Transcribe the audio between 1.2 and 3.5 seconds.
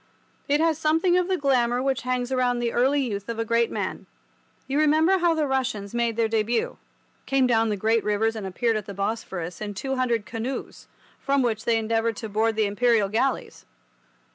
the glamour which hangs round the early youth of a